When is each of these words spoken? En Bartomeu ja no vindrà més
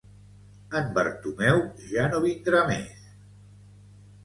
En 0.79 0.89
Bartomeu 0.95 1.61
ja 1.97 2.07
no 2.15 2.23
vindrà 2.25 2.65
més 2.73 3.07